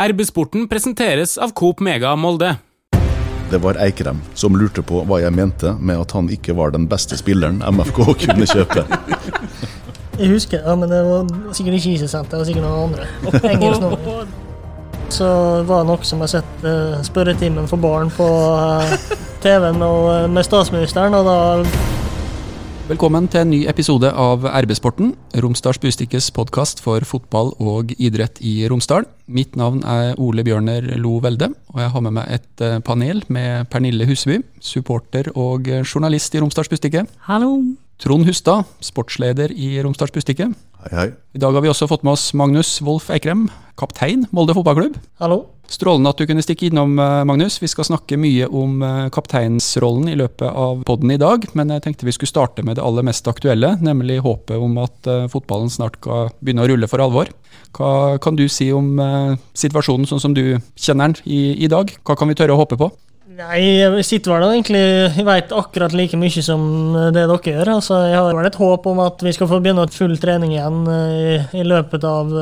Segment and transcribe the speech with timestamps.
[0.00, 2.54] RB-sporten presenteres av Coop Mega Molde.
[3.50, 6.86] Det var Eikrem som lurte på hva jeg mente med at han ikke var den
[6.88, 8.86] beste spilleren MFK kunne kjøpe.
[10.16, 13.04] Jeg husker, ja, men det var sikkert ikke Isesenter, det var sikkert noen andre.
[13.52, 14.32] Engelsk.
[15.12, 15.28] Så
[15.68, 18.96] var det noe som har sett uh, spørretimen for barn på uh,
[19.44, 21.38] TV-en uh, med statsministeren, og da
[22.90, 28.64] Velkommen til en ny episode av RB-sporten, Romsdals Bustikkes podkast for fotball og idrett i
[28.66, 29.04] Romsdal.
[29.30, 33.22] Mitt navn er Ole Bjørner Lo Velde, og jeg har med meg et eh, panel
[33.30, 37.04] med Pernille Huseby, supporter og journalist i Romsdals Bustikke.
[37.28, 37.52] Hallo.
[38.02, 40.50] Trond Hustad, sportsleder i Romsdals Bustikke.
[40.80, 41.08] Hei, hei.
[41.36, 44.94] I dag har vi også fått med oss Magnus Wolff Eikrem, kaptein Molde fotballklubb.
[45.20, 45.42] Hallo.
[45.68, 47.58] Strålende at du kunne stikke innom, eh, Magnus.
[47.60, 51.84] Vi skal snakke mye om eh, kapteinsrollen i løpet av podden i dag, men jeg
[51.84, 55.68] tenkte vi skulle starte med det aller mest aktuelle, nemlig håpet om at eh, fotballen
[55.68, 57.28] snart skal begynne å rulle for alvor.
[57.76, 58.96] Hva kan du si om
[59.54, 61.92] situasjonen sånn som du kjenner den i, i dag?
[62.08, 62.88] Hva kan vi tørre å håpe på?
[63.40, 64.80] Nei, jeg sitter vel egentlig
[65.16, 66.62] Jeg vet akkurat like mye som
[67.14, 67.70] det dere gjør.
[67.76, 70.82] Altså, jeg har vel et håp om at vi skal få begynne full trening igjen
[70.90, 72.34] i, i løpet av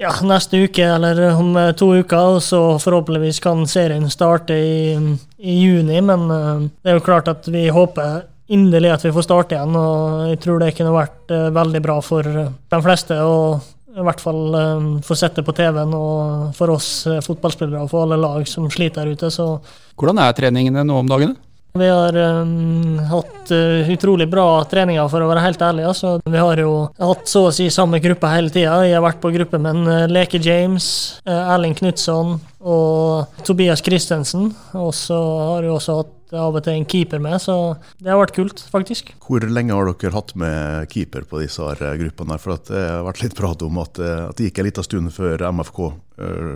[0.00, 2.40] ja, neste uke eller om to uker.
[2.44, 4.96] Så forhåpentligvis kan serien starte i,
[5.38, 6.00] i juni.
[6.00, 9.76] Men det er jo klart at vi håper inderlig at vi får starte igjen.
[9.76, 13.20] Og jeg tror det kunne vært veldig bra for de fleste.
[13.20, 13.60] og
[13.98, 17.90] i hvert fall um, få sett det på TV-en, og for oss uh, fotballspillere og
[17.92, 19.30] for alle lag som sliter der ute.
[19.34, 19.50] Så.
[19.98, 21.38] Hvordan er treningene nå om dagene?
[21.78, 25.86] Vi har um, hatt uh, utrolig bra treninger, for å være helt ærlig.
[25.90, 26.16] Altså.
[26.24, 28.80] Vi har jo hatt så å si samme gruppe hele tida.
[28.86, 30.88] Jeg har vært på gruppe med en, uh, Leke James,
[31.26, 34.50] Erling Knutson og Tobias Christensen.
[34.78, 38.18] Og så har vi også hatt av og til en keeper med, så det har
[38.20, 39.14] vært kult, faktisk.
[39.24, 42.34] Hvor lenge har dere hatt med keeper på disse her gruppene?
[42.34, 42.42] her?
[42.42, 45.46] For Det har vært litt prat om at, at det gikk en liten stund før
[45.48, 45.80] MFK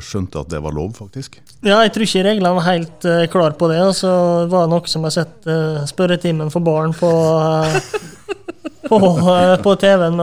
[0.03, 1.39] skjønte at det var lov, faktisk?
[1.63, 3.79] Ja, jeg tror ikke reglene var helt uh, klar på det.
[3.87, 4.13] Og så
[4.51, 7.79] var det noe som jeg har sett uh, spørretimen for barn på uh,
[9.01, 9.11] på,
[9.65, 10.19] på TV-en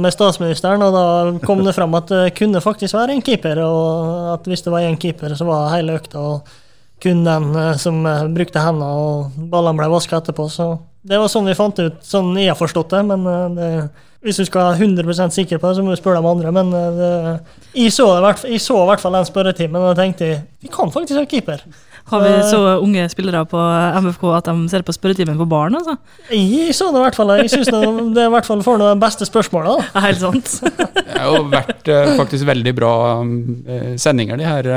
[0.00, 3.62] med statsministeren, og da kom det fram at det kunne faktisk være en keeper.
[3.64, 6.54] Og at hvis det var én keeper, så var hele økta og
[7.02, 7.50] kun den
[7.82, 10.46] som brukte hendene, og ballene ble vaska etterpå.
[10.52, 10.68] Så
[11.02, 13.02] det var sånn vi fant ut, sånn jeg har forstått det.
[13.10, 13.26] Men
[13.58, 13.70] det,
[14.22, 16.52] hvis du skal være 100% sikker på det, så må du spørre de andre.
[16.54, 17.14] Men det,
[17.74, 18.06] jeg, så,
[18.46, 21.64] jeg så i hvert fall den spørretimen og tenkte vi kan faktisk ha keeper.
[22.10, 23.60] Har vi så unge spillere på
[24.02, 25.76] MFK at de ser på spørretimen for barn?
[25.78, 25.96] altså?
[26.34, 27.32] Jeg så det i hvert fall.
[27.40, 27.80] Jeg syns det
[28.24, 29.68] er i hvert fall får noen beste spørsmål.
[29.68, 30.02] Da.
[30.06, 30.52] Helt sant.
[30.98, 32.92] det har jo vært uh, faktisk veldig bra
[33.22, 34.68] uh, sendinger, de her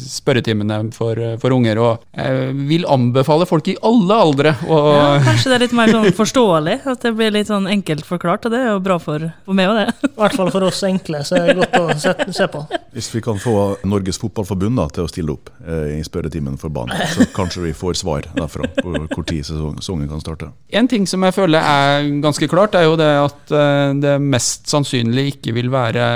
[0.00, 1.80] spørretimene for, for, unger.
[1.82, 5.92] Og jeg vil anbefale folk i alle aldre å ja, Kanskje det er litt mer
[5.92, 6.78] sånn forståelig?
[6.92, 8.48] At det blir litt sånn enkelt forklart?
[8.48, 10.10] Og det er jo bra for, for meg òg, det.
[10.10, 12.64] I hvert fall for oss enkle, så er det godt å se, se på.
[12.96, 13.56] Hvis vi kan få
[13.86, 16.96] Norges Fotballforbund da, til å stille opp i spørretimen for banen.
[17.12, 20.50] Så kanskje vi får svar derfra på hvor tid sesongen kan starte.
[20.70, 23.54] En ting som jeg føler er ganske klart, er jo det at
[24.02, 26.06] det mest sannsynlig ikke vil være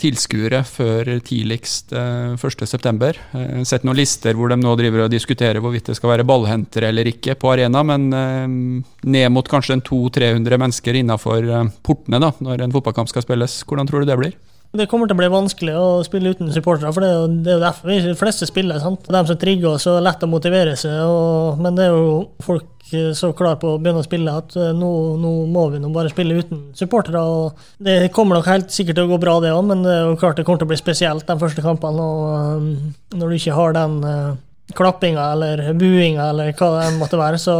[0.00, 3.12] tilskuere før tidligst 1.9.
[3.68, 7.12] Sett noen lister hvor de nå driver og diskuterer hvorvidt det skal være ballhentere eller
[7.12, 11.46] ikke på arena, men ned mot kanskje 200-300 mennesker innafor
[11.84, 13.60] portene da, når en fotballkamp skal spilles.
[13.68, 14.34] Hvordan tror du det blir?
[14.74, 17.52] Det kommer til å bli vanskelig å spille uten supportere, for det er, jo, det
[17.54, 18.80] er derfor vi fleste spiller.
[18.82, 19.06] sant?
[19.06, 22.70] De som trigger oss, og lett å motivere seg, og, men det er jo folk
[23.16, 26.36] så klar på å begynne å spille at nå, nå må vi nå bare spille
[26.42, 27.22] uten supportere.
[27.22, 30.02] og Det kommer nok helt sikkert til å gå bra, det òg, men det er
[30.10, 32.02] jo klart det kommer til å bli spesielt de første kampene.
[32.02, 32.68] og um,
[33.14, 33.96] Når du ikke har den
[34.72, 37.40] klappinga eller buinga eller hva det måtte være.
[37.40, 37.54] Så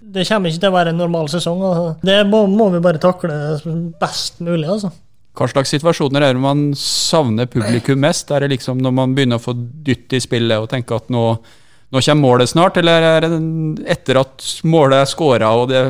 [0.00, 1.62] det kommer ikke til å være en normal sesong.
[1.64, 3.58] og Det må, må vi bare takle
[4.00, 4.92] best mulig, altså.
[5.38, 8.32] Hva slags situasjoner er det man savner publikum mest?
[8.34, 11.24] Er det liksom når man begynner å få dytt i spillet og tenker at nå,
[11.94, 13.38] nå kommer målet snart, eller er det
[13.94, 15.84] etter at målet er scora og det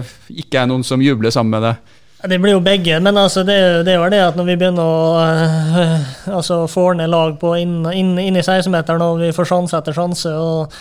[0.44, 1.96] ikke er noen som jubler sammen med det?
[2.28, 4.82] Det blir jo begge, men altså det, det er jo det at når vi begynner
[4.82, 9.48] å øh, altså få ned lag på inn, inn, inn i 16-meteren og vi får
[9.52, 10.74] sjanse etter sjanse og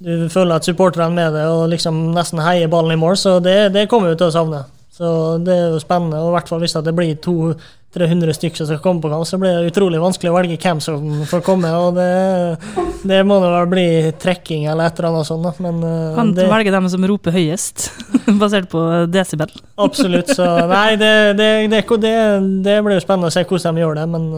[0.00, 3.38] du føler at supporterne er med det og liksom nesten heier ballen i mål, så
[3.44, 4.64] det, det kommer vi til å savne.
[5.00, 5.10] Så
[5.40, 8.82] det er jo spennende, og i hvert fall hvis det blir 200-300 stykker som skal
[8.84, 11.70] komme på kamp, så blir det utrolig vanskelig å velge hvem som får komme.
[11.72, 13.86] og Det, det må da vel bli
[14.20, 15.62] trekking eller et eller annet sånt.
[15.64, 15.80] Men,
[16.18, 17.86] kan det, velge dem som roper høyest,
[18.42, 19.56] basert på desibel.
[19.80, 20.34] Absolutt.
[20.36, 24.28] Så nei, det, det, det blir jo spennende å se hvordan de gjør det, men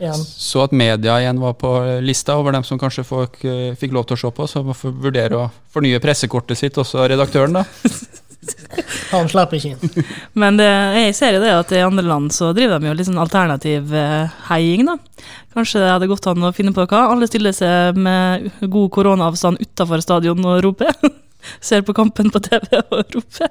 [0.00, 0.24] igjen.
[0.24, 3.36] Så at media igjen var på lista over dem som kanskje folk
[3.76, 7.60] fikk lov til å se på, så må vurdere å fornye pressekortet sitt, også redaktøren,
[7.60, 7.68] da.
[9.12, 10.06] Han slipper ikke inn.
[10.40, 10.68] Men det,
[10.98, 13.94] jeg ser jo det at i andre land så driver de jo litt sånn alternativ
[13.96, 14.98] eh, heiing, da.
[15.52, 17.06] Kanskje det hadde gått an å finne på hva.
[17.12, 20.94] Alle stiller seg med god koronaavstand utafor stadion og roper.
[21.60, 23.50] Ser på kampen på TV og roper.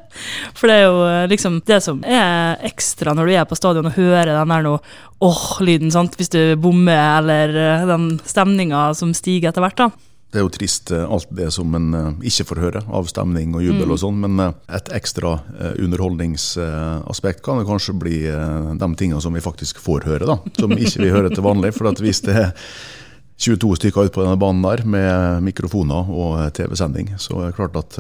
[0.58, 3.90] For det er jo eh, liksom det som er ekstra når du er på stadion
[3.92, 4.80] og hører den der noe
[5.22, 6.16] åh-lyden, sant.
[6.18, 10.11] Hvis du bommer, eller eh, den stemninga som stiger etter hvert, da.
[10.32, 13.52] Det er jo trist eh, alt det som en eh, ikke får høre av stemning
[13.58, 15.34] og jubel og sånn, men eh, et ekstra
[15.76, 20.38] underholdningsaspekt kan det kanskje bli de tingene som vi faktisk får høre, da.
[20.56, 21.74] Som ikke vi hører til vanlig.
[21.76, 22.54] For at hvis det er
[23.42, 27.80] 22 stykker ute på denne banen der med mikrofoner og TV-sending, så er det klart
[27.80, 28.00] at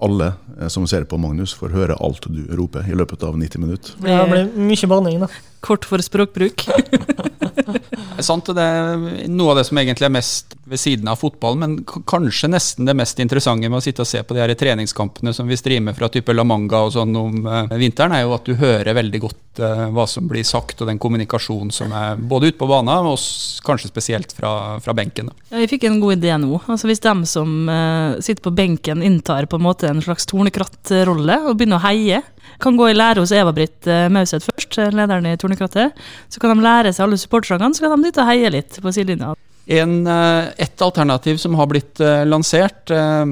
[0.00, 0.32] alle
[0.72, 3.96] som ser på Magnus, får høre alt du roper i løpet av 90 minutter.
[4.04, 5.30] Det blir mye banning, da.
[5.60, 6.64] Kort for språkbruk.
[6.64, 11.18] Det er sant, det er noe av det som egentlig er mest ved siden av
[11.20, 14.52] fotballen, men kanskje nesten det mest interessante med å sitte og se på de her
[14.56, 18.36] treningskampene som vi streamer fra type La Manga og sånn om eh, vinteren, er jo
[18.36, 22.20] at du hører veldig godt eh, hva som blir sagt, og den kommunikasjonen som er
[22.20, 23.18] både ute på banen, og
[23.66, 25.32] kanskje spesielt fra, fra benken.
[25.50, 26.62] Ja, Jeg fikk en god idé nå.
[26.70, 31.42] Altså Hvis de som eh, sitter på benken inntar på en måte en slags tornekrattrolle
[31.44, 32.22] og begynner å heie,
[32.60, 36.54] kan gå i lære hos Eva-Britt uh, Mauseth først, eh, lederen i Tornekrattet, så kan
[36.54, 39.34] de lære seg alle supportersangene, så kan de dit og heie litt på sidelinja.
[39.70, 43.24] En, eh, et alternativ som har blitt eh, lansert, eh,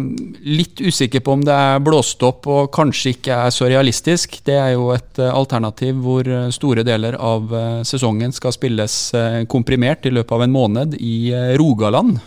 [0.46, 4.54] litt usikker på om det er blåst opp og kanskje ikke er så realistisk, det
[4.54, 7.50] er jo et alternativ hvor store deler av
[7.86, 8.94] sesongen skal spilles
[9.50, 12.20] komprimert i løpet av en måned i Rogaland,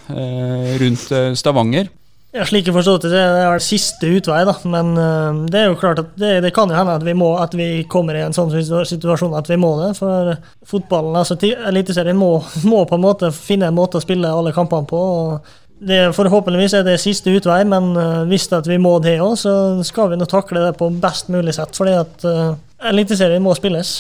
[0.81, 1.87] rundt Stavanger.
[2.31, 4.53] Ja, slik jeg forstår det, det er siste utvei, da.
[4.71, 7.33] Men uh, det er jo klart at det, det kan jo hende at vi, må,
[7.43, 8.53] at vi kommer i en sånn
[8.87, 9.89] situasjon at vi må det.
[9.99, 10.31] For
[10.67, 11.35] fotballen, altså
[11.67, 12.37] Eliteserien, må,
[12.71, 15.01] må på en måte finne en måte å spille alle kampene på.
[15.01, 19.17] og det, Forhåpentligvis er det siste utvei, men uh, hvis det at vi må det
[19.19, 19.53] òg, så
[19.87, 21.75] skal vi nå takle det på best mulig sett.
[21.75, 22.55] fordi at uh,
[22.93, 23.97] Eliteserien må spilles.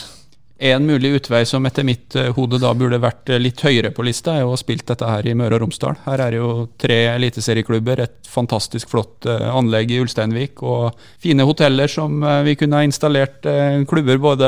[0.61, 4.03] En mulig utvei som etter mitt eh, hode da burde vært eh, litt høyere på
[4.05, 5.97] lista, er jo å ha spilt dette her i Møre og Romsdal.
[6.05, 11.47] Her er det jo tre eliteserieklubber, et fantastisk flott eh, anlegg i Ulsteinvik og fine
[11.49, 13.41] hoteller som vi kunne ha installert
[13.89, 14.47] klubber både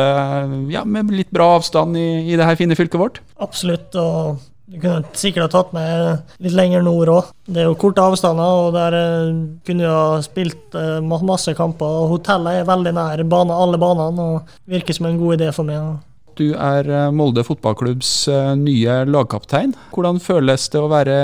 [0.69, 3.21] ja, med litt bra avstand i, i det her fine fylket vårt.
[3.41, 3.97] Absolutt.
[3.97, 7.31] og du kunne sikkert ha tatt meg litt lenger nord òg.
[7.43, 9.33] Det er jo korte avstander, og der eh,
[9.67, 12.07] kunne du ha spilt eh, masse kamper.
[12.13, 15.99] Hotellet er veldig nær bane, alle banene og virker som en god idé for meg.
[16.39, 18.13] Du er eh, Molde fotballklubbs
[18.61, 19.75] nye lagkaptein.
[19.91, 21.17] Hvordan føles det å være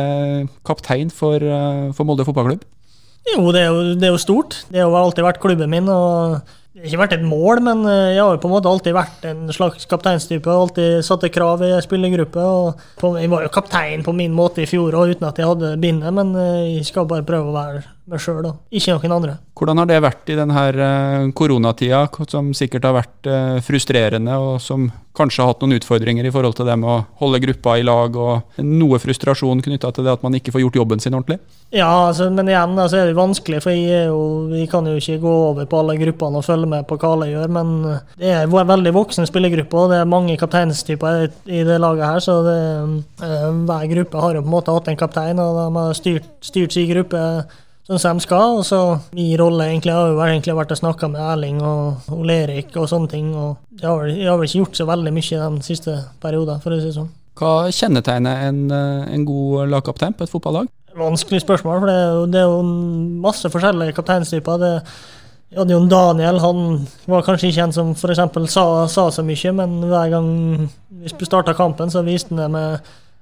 [0.67, 1.39] kaptein for,
[1.95, 2.67] for Molde fotballklubb?
[3.29, 4.63] Jo, det er jo, det er jo stort.
[4.67, 5.87] Det har alltid vært klubben min.
[5.87, 6.39] og
[6.79, 8.93] det har ikke vært et mål, men eh, jeg har jo på en måte alltid
[8.95, 10.47] vært en slags kapteinstype.
[10.47, 12.45] Alltid satte krav i spillergruppe.
[13.19, 16.15] Jeg var jo kaptein på min måte i fjor òg, uten at jeg hadde bindet,
[16.15, 18.49] men eh, jeg skal bare prøve å være meg sjøl.
[18.71, 19.37] Ikke noen andre.
[19.59, 24.89] Hvordan har det vært i denne koronatida, som sikkert har vært eh, frustrerende, og som
[25.19, 28.15] kanskje har hatt noen utfordringer i forhold til det med å holde gruppa i lag,
[28.15, 31.39] og noe frustrasjon knytta til det at man ikke får gjort jobben sin ordentlig?
[31.75, 34.21] Ja, altså, men igjen altså, er det vanskelig, for jeg, jo,
[34.55, 37.29] jeg kan jo ikke gå over på alle gruppene og følge med på hva alle
[37.33, 37.51] gjør.
[37.59, 37.73] Men
[38.15, 42.05] det er en veldig voksen spillergruppe, og det er mange kapteinstyper i- i det laget
[42.07, 42.23] her.
[42.23, 42.59] Så det,
[43.27, 46.31] eh, hver gruppe har jo på en måte hatt en kaptein, og de har styrt,
[46.41, 47.43] styrt sin gruppe
[47.89, 48.57] sånn som de skal.
[48.61, 48.79] Og så
[49.17, 52.87] min rolle egentlig har jo egentlig vært å snakke med Erling og Ole Erik og
[52.91, 53.33] sånne ting.
[53.35, 56.61] og jeg har, vel- jeg har vel ikke gjort så veldig mye de siste periodene,
[56.61, 57.09] for å si det sånn.
[57.39, 60.67] Hva kjennetegner en, eh, en god lagkaptein på et fotballag?
[60.97, 62.63] Vanskelig spørsmål, for det er jo, det er jo
[63.21, 64.57] masse forskjellige kapteinstyper.
[64.59, 64.83] Det,
[65.51, 69.53] jeg hadde jo Daniel, han var kanskje ikke en som eksempel sa, sa så mye,
[69.55, 72.79] men hver gang vi starta kampen, så viste han det med,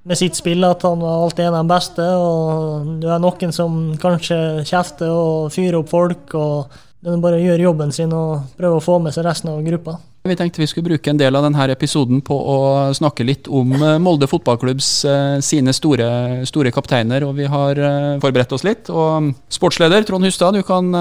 [0.08, 2.10] med sitt spill at han var alltid en av de beste.
[2.18, 7.68] Og du er noen som kanskje kjefter og fyrer opp folk, og den bare gjør
[7.70, 10.00] jobben sin og prøver å få med seg resten av gruppa.
[10.28, 12.58] Vi tenkte vi skulle bruke en del av denne episoden på å
[12.98, 16.10] snakke litt om eh, Molde fotballklubbs eh, sine store,
[16.50, 18.92] store kapteiner, og vi har eh, forberedt oss litt.
[18.92, 20.92] Og sportsleder Trond Hustad, du kan,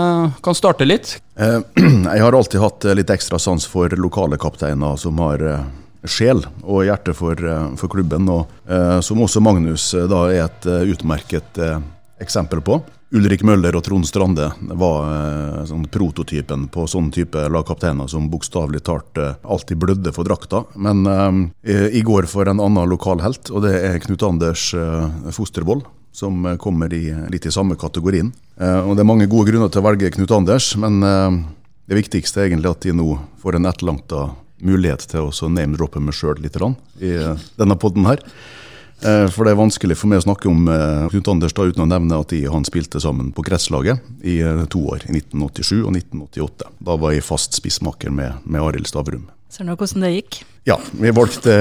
[0.44, 1.16] kan starte litt.
[1.34, 1.58] Eh,
[2.12, 5.42] Jeg har alltid hatt litt ekstra sans for lokale kapteiner som har
[6.10, 10.44] sjel og hjerte for, eh, for klubben, og eh, som også Magnus eh, da er
[10.46, 11.80] et eh, utmerket eh,
[12.22, 12.80] eksempel på.
[13.14, 14.48] Ulrik Møller og Trond Strande
[14.78, 20.64] var eh, sånn prototypen på sånn type lagkapteiner som bokstavelig talt alltid blødde for drakta.
[20.74, 21.06] Men
[21.62, 24.72] i går for en annen lokal helt, og det er Knut Anders
[25.36, 25.84] Fostervoll
[26.16, 28.32] som kommer i, litt i samme kategorien.
[28.60, 31.38] Eh, og Det er mange gode grunner til å velge Knut Anders, men eh,
[31.90, 33.10] det viktigste er egentlig at de nå
[33.42, 34.22] får en etterlengta
[34.64, 36.56] mulighet til å name-droppe meg sjøl litt
[37.00, 37.12] i
[37.58, 38.22] denne podden her.
[39.04, 41.84] Eh, For det er vanskelig for meg å snakke om eh, Knut Anders da, uten
[41.84, 45.82] å nevne at de, han spilte sammen på gresslaget i eh, to år, i 1987
[45.82, 46.70] og 1988.
[46.88, 49.26] Da var jeg fast spissmaker med, med Arild Stavrum.
[49.52, 50.38] Ser nå hvordan det gikk?
[50.66, 51.52] Ja, vi valgte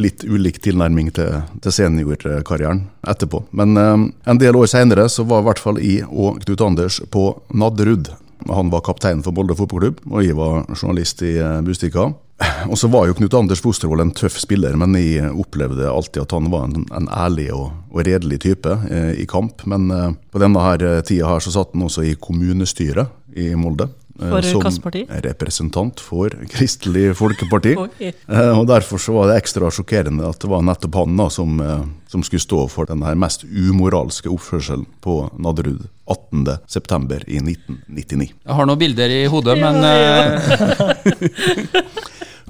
[0.00, 3.42] litt ulik tilnærming til, til seniorkarrieren etterpå.
[3.50, 7.00] Men eh, en del år senere så var i hvert fall jeg og Knut Anders
[7.10, 8.12] på Nadderud.
[8.46, 11.34] Han var kaptein for Molde fotballklubb, og jeg var journalist i
[11.66, 12.12] Bustika.
[12.70, 16.34] Og så var jo Knut Anders Fostervold en tøff spiller, men jeg opplevde alltid at
[16.36, 19.62] han var en, en ærlig og, og redelig type eh, i kamp.
[19.70, 23.54] Men eh, på denne her eh, tida her så satt han også i kommunestyret i
[23.56, 23.88] Molde.
[24.20, 25.02] eh, For som hvilket parti?
[25.24, 27.72] representant for Kristelig Folkeparti.
[27.86, 28.12] okay.
[28.28, 31.56] Eh, Og Derfor så var det ekstra sjokkerende at det var nettopp han da som,
[31.64, 37.24] eh, som skulle stå for den her mest umoralske oppførselen på Nadderud 18.9.
[37.32, 38.28] i 1999.
[38.44, 40.36] Jeg har noen bilder i hodet, men eh,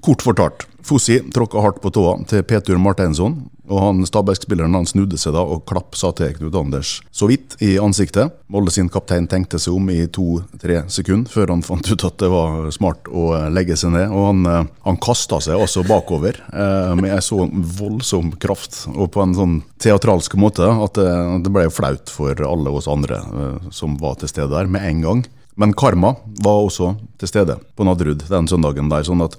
[0.04, 5.18] Kort fortalt, Fossi tråkka hardt på tåa til Petur Marteinsson, og han Stabæk-spilleren han snudde
[5.18, 8.36] seg da og klapp sa til Knut Anders så vidt i ansiktet.
[8.52, 12.30] Molde sin kaptein tenkte seg om i to-tre sekunder før han fant ut at det
[12.30, 16.38] var smart å eh, legge seg ned, og han, eh, han kasta seg altså bakover
[16.52, 17.40] eh, med en så
[17.80, 21.10] voldsom kraft og på en sånn teatralsk måte at det,
[21.42, 25.02] det ble flaut for alle oss andre eh, som var til stede der, med en
[25.02, 25.26] gang.
[25.56, 29.38] Men karma var også til stede på Nadderud den søndagen der, sånn at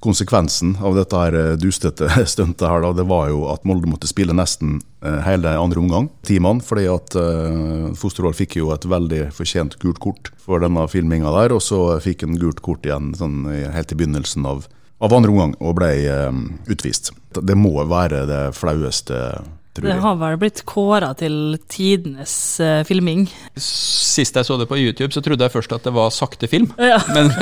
[0.00, 4.10] konsekvensen av dette her eh, dustete stuntet her, da, det var jo at Molde måtte
[4.10, 9.28] spille nesten eh, hele andre omgang, ti mann, fordi at uh, fikk jo et veldig
[9.34, 13.46] fortjent gult kort for denne filminga der, og så fikk han gult kort igjen sånn,
[13.74, 14.68] helt i begynnelsen av,
[15.02, 15.92] av andre omgang, og ble
[16.70, 17.12] utvist.
[17.34, 19.42] Det må være det flaueste,
[19.78, 23.26] tror Det har vel blitt kåra til tidenes uh, filming.
[23.58, 26.70] sist jeg så det på YouTube, så trodde jeg først at det var sakte film.
[26.88, 27.28] Ja, Men,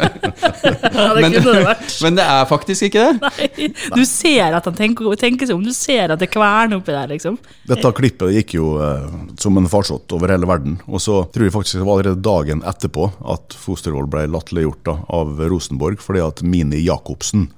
[0.00, 1.94] ja det Men- kunne det vært.
[2.02, 3.30] men det er faktisk ikke det.
[3.50, 6.94] Nei, du ser at han tenker, tenker seg om, du ser at det kverner oppi
[6.94, 7.38] der, liksom.
[7.68, 9.06] Dette klippet gikk jo uh,
[9.40, 10.78] som en farsott over hele verden.
[10.88, 14.96] Og så tror jeg faktisk det var allerede dagen etterpå at Fostervoll ble latterliggjort da,
[15.20, 17.48] av Rosenborg, fordi at Mini Jacobsen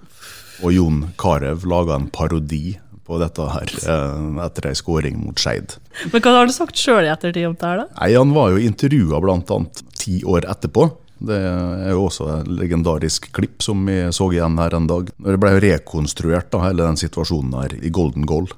[0.63, 2.77] og Jon Carew laga en parodi
[3.13, 5.77] på dette her eh, etter ei skåring mot Skeid.
[6.09, 7.89] Men hva har du sagt sjøl i ettertid om det her, da?
[8.01, 9.59] Nei, Han var jo intervjua bl.a.
[10.01, 10.89] ti år etterpå.
[11.23, 15.13] Det er jo også et legendarisk klipp som vi så igjen her en dag.
[15.13, 18.49] Det ble rekonstruert, da, hele den situasjonen her i Golden Goal.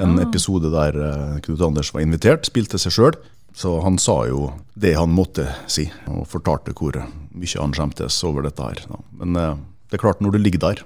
[0.00, 3.18] En episode der eh, Knut Anders var invitert, spilte seg sjøl.
[3.58, 8.46] Så han sa jo det han måtte si, og fortalte hvor mye han skjemtes over
[8.46, 8.84] dette her.
[9.18, 9.58] Men eh,
[9.90, 10.84] det er klart, når du ligger der,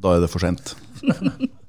[0.00, 0.74] da er det for sent.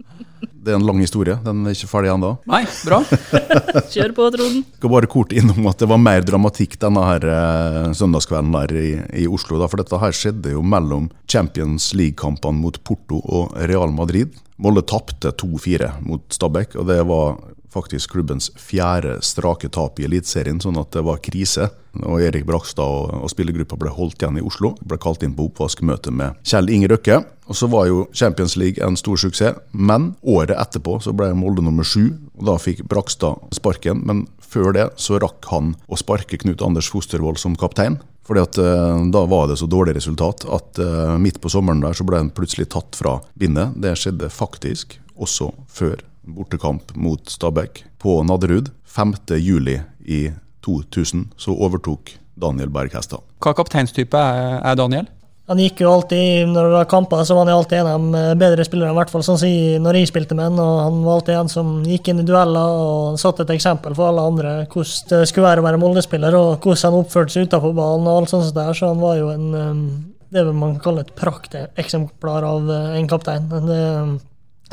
[0.65, 2.31] Det er en lang historie, den er ikke ferdig ennå.
[2.49, 2.97] Nei, bra.
[3.93, 4.63] Kjør på, Trond.
[4.79, 8.87] skal bare kort innom at det var mer dramatikk denne her eh, søndagskvelden der i,
[9.21, 9.59] i Oslo.
[9.61, 14.33] Da, for dette her skjedde jo mellom Champions League-kampene mot Porto og Real Madrid.
[14.57, 17.37] Molde tapte 2-4 mot Stabæk, og det var
[17.75, 21.69] faktisk klubbens fjerde strake tap i Eliteserien, sånn at det var krise.
[22.03, 24.73] Og Erik Brakstad og, og spillergruppa ble holdt igjen i Oslo.
[24.83, 27.21] Ble kalt inn på oppvaskmøte med Kjell Inge Røkke.
[27.45, 31.63] Og så var jo Champions League en stor suksess, men året etterpå så ble Molde
[31.65, 34.01] nummer sju, og da fikk Brakstad sparken.
[34.07, 37.99] Men før det så rakk han å sparke Knut Anders Fostervoll som kaptein.
[38.25, 41.93] Fordi at eh, Da var det så dårlig resultat at eh, midt på sommeren der
[41.93, 43.77] så ble han plutselig tatt fra bindet.
[43.77, 48.71] Det skjedde faktisk også før bortekamp mot Stabæk på Nadderud.
[48.85, 49.13] 5.
[49.41, 50.29] juli i
[50.65, 53.23] 2000 så overtok Daniel Berg hestene.
[53.43, 55.07] Hva kapteinstype er, Daniel?
[55.45, 58.37] Han gikk jo alltid, når det var kamper, så var han alltid en av de
[58.41, 60.59] bedre spillerne, i hvert fall sånn som jeg- når jeg spilte med han.
[60.59, 64.09] Og han var alltid en som gikk inn i dueller og satte et eksempel for
[64.09, 67.75] alle andre hvordan det skulle være å være Molde-spiller, og hvordan han oppførte seg utenfor
[67.75, 68.73] banen og alt sånt der.
[68.73, 73.07] Så han var jo en um, det vil man kalle et prakteksemplar av uh, en
[73.07, 73.47] kaptein.
[73.47, 74.19] Det,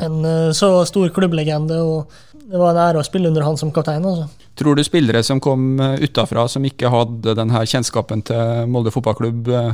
[0.01, 2.09] en uh, så stor klubblegende, og
[2.49, 4.05] det var en ære å spille under han som kaptein.
[4.05, 4.29] altså.
[4.59, 9.71] Tror du spillere som kom utafra, som ikke hadde denne kjennskapen til Molde fotballklubb, eh,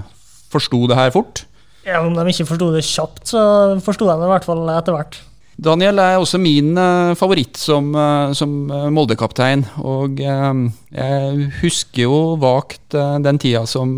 [0.52, 1.44] forsto det her fort?
[1.86, 3.42] Ja, Om de ikke forsto det kjapt, så
[3.84, 5.20] forsto de det i hvert fall etter hvert.
[5.60, 9.66] Daniel er også min eh, favoritt som, eh, som eh, Molde-kaptein.
[9.84, 13.98] Og jeg husker jo vagt den tida som,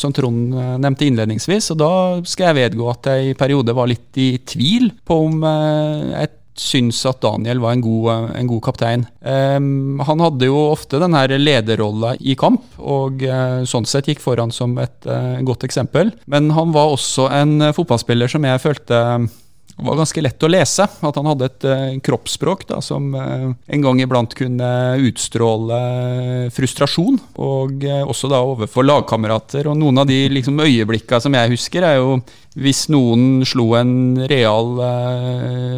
[0.00, 1.72] som Trond nevnte innledningsvis.
[1.74, 1.92] Og da
[2.28, 6.98] skal jeg vedgå at jeg i periode var litt i tvil på om jeg syns
[7.08, 9.04] at Daniel var en god, en god kaptein.
[9.20, 14.20] Um, han hadde jo ofte den her lederrolla i kamp, og uh, sånn sett gikk
[14.20, 16.12] foran som et uh, godt eksempel.
[16.30, 19.00] Men han var også en fotballspiller som jeg følte
[19.84, 20.86] var ganske lett å lese.
[20.86, 24.70] At han hadde et uh, kroppsspråk da, som uh, en gang iblant kunne
[25.08, 25.80] utstråle
[26.54, 27.18] frustrasjon.
[27.40, 29.70] Og uh, også da overfor lagkamerater.
[29.70, 32.20] Og noen av de liksom, øyeblikka som jeg husker, er jo
[32.60, 33.92] hvis noen slo en
[34.26, 34.72] real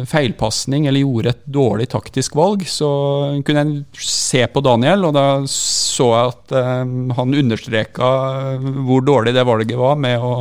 [0.09, 2.89] feilpasning eller gjorde et dårlig taktisk valg, så
[3.45, 6.55] kunne jeg se på Daniel, og da så jeg at
[7.19, 8.09] han understreka
[8.89, 10.33] hvor dårlig det valget var med å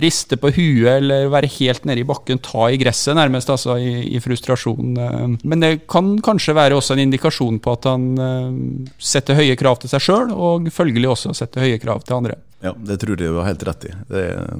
[0.00, 3.92] riste på huet eller være helt nede i bakken, ta i gresset nærmest, altså i,
[4.14, 4.94] i, frustrasjon.
[4.96, 5.26] Eh.
[5.42, 8.54] Men det kan kanskje være også en indikasjon på at han eh,
[9.02, 12.38] setter høye krav til seg sjøl, og følgelig også setter høye krav til andre.
[12.62, 13.94] Ja, det tror jeg du har helt rett i.
[14.08, 14.56] Det er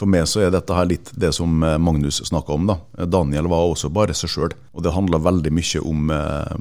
[0.00, 2.70] for meg så er dette her litt det som eh, Magnus snakka om.
[2.70, 2.78] da.
[3.04, 4.54] Daniel var også bare seg sjøl.
[4.72, 6.54] Og det handla veldig mye om eh,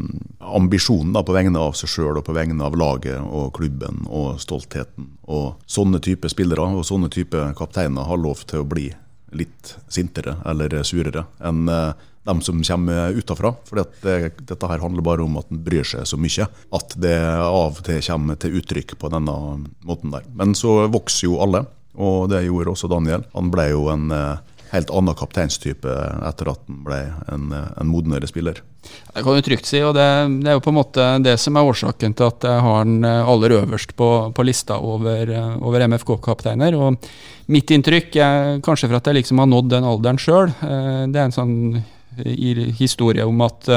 [0.59, 4.41] ambisjonen da, på vegne av seg sjøl og på vegne av laget og klubben og
[4.43, 5.13] stoltheten.
[5.31, 8.89] Og sånne type spillere og sånne type kapteiner har lov til å bli
[9.37, 11.91] litt sintere eller surere enn eh,
[12.27, 13.53] dem som kommer utafra.
[13.65, 17.15] For det, dette her handler bare om at en bryr seg så mye at det
[17.39, 19.35] av og til kommer til uttrykk på denne
[19.87, 20.27] måten der.
[20.35, 21.63] Men så vokser jo alle
[21.99, 23.25] og det gjorde også Daniel.
[23.35, 24.39] Han ble jo en eh,
[24.71, 25.93] helt annen kapteinstype
[26.29, 26.99] etter at han ble
[27.33, 28.61] en, eh, en modnere spiller.
[29.13, 30.07] Det kan du trygt si, og det,
[30.39, 32.99] det, er jo på en måte det som er årsaken til at jeg har han
[33.03, 36.77] eh, aller øverst på, på lista over, over MFK-kapteiner.
[36.79, 37.09] Og
[37.51, 41.25] mitt inntrykk, er, kanskje for at jeg liksom har nådd den alderen sjøl, det er
[41.27, 41.57] en sånn
[42.79, 43.67] historie om at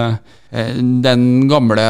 [0.52, 1.84] den gamle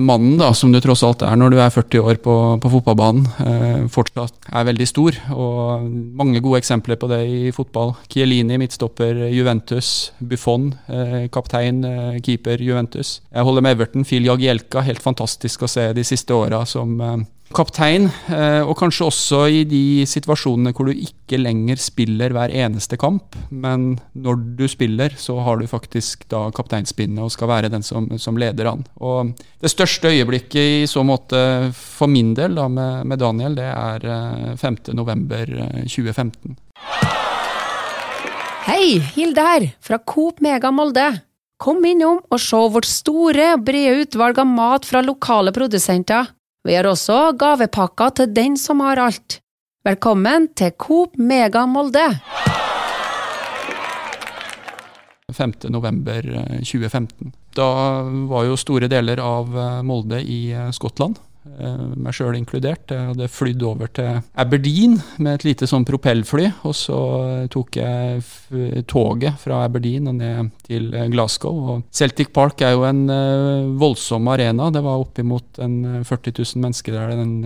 [0.00, 3.26] mannen, da, som du tross alt er når du er 40 år på, på fotballbanen,
[3.44, 5.18] eh, fortsatt er veldig stor.
[5.36, 5.84] Og
[6.16, 7.92] mange gode eksempler på det i fotball.
[8.08, 10.12] Chiellini, midtstopper Juventus.
[10.24, 11.82] Buffon, eh, kaptein,
[12.24, 13.18] keeper Juventus.
[13.28, 14.08] Jeg holder med Everton.
[14.08, 16.96] Phil Jagielka, helt fantastisk å se de siste åra som
[17.54, 22.98] kaptein, eh, og kanskje også i de situasjonene hvor du ikke lenger spiller hver eneste
[23.00, 27.84] kamp, men når du spiller, så har du faktisk da kapteinspinnet og skal være den
[27.86, 28.82] som, som leder an.
[29.04, 29.16] Og
[29.62, 31.38] det største øyeblikket i så måte
[31.76, 33.98] for min del da, med, med Daniel, det er
[34.60, 35.88] 5.11.2015.
[35.88, 35.94] Eh,
[38.68, 41.08] Hei, Hilde her, fra Coop Mega Molde.
[41.58, 46.28] Kom innom og se vårt store, brede utvalg av mat fra lokale produsenter.
[46.68, 49.40] Vi har også gavepakker til den som har alt.
[49.88, 52.06] Velkommen til Coop Mega Molde!
[55.32, 57.32] 5.11.2015.
[57.56, 57.70] Da
[58.28, 61.18] var jo store deler av eh, Molde i eh, Skottland.
[61.48, 62.92] Eh, meg sjøl inkludert.
[62.92, 66.50] Jeg hadde flydd over til Aberdeen med et lite sånn propellfly.
[66.68, 66.98] Og så
[67.52, 71.62] tok jeg toget fra Aberdeen og ned til Glasgow.
[71.74, 73.06] Og Celtic Park er jo en
[73.80, 74.70] voldsom arena.
[74.74, 77.38] Det var oppimot 40 000 mennesker der den,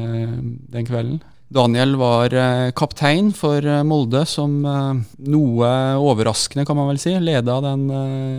[0.72, 1.22] den kvelden.
[1.53, 2.35] Daniel var
[2.79, 7.85] kaptein for Molde, som noe overraskende, kan man vel si, leda den,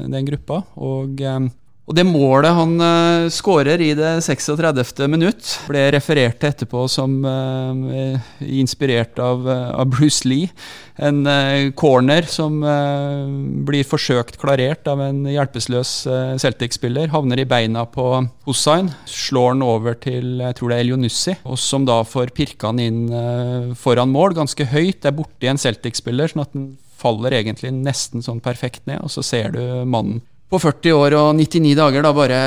[0.10, 0.63] den gruppa.
[0.82, 1.21] Og
[1.83, 5.01] og det målet han uh, skårer i det 36.
[5.11, 10.47] minutt, ble referert til etterpå som uh, inspirert av, uh, av, Bruce Lee.
[10.95, 11.25] En
[11.73, 12.59] corner som
[13.65, 15.93] blir forsøkt klarert av en hjelpeløs
[16.37, 17.09] Celtic-spiller.
[17.09, 18.05] Havner i beina på
[18.45, 18.91] Hussain.
[19.09, 22.83] Slår den over til jeg tror det er Elionussi, og som da får pirka han
[22.83, 25.01] inn foran mål, ganske høyt.
[25.01, 26.69] Det er borti en Celtic-spiller, sånn at den
[27.01, 30.21] faller egentlig nesten sånn perfekt ned, og så ser du mannen
[30.53, 32.39] på 40 år og 99 dager da bare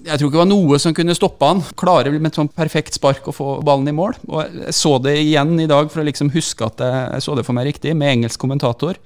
[0.00, 1.62] jeg tror ikke det var noe som kunne stoppe han.
[1.78, 4.16] Klare med et sånn perfekt spark å få ballen i mål.
[4.30, 7.44] Og Jeg så det igjen i dag for å liksom huske at jeg, så det
[7.44, 8.96] for meg riktig, med engelsk kommentator.